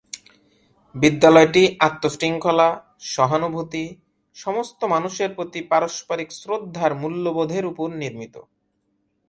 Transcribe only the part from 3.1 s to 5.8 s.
সহানুভূতি, সমস্ত মানুষের প্রতি